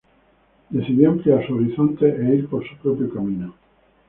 [0.71, 3.53] Decidió ampliar su horizonte e ir por su propio camino.